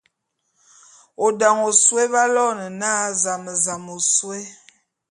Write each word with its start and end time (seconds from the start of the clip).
O 1.25 1.27
dane 1.39 1.61
ôsôé 1.69 2.03
b'aloene 2.13 2.67
na 2.81 2.89
zam-zam 3.21 3.85
ôsôé. 3.97 4.41